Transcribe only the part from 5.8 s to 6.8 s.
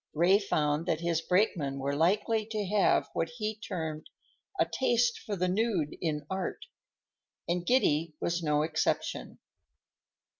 in art,"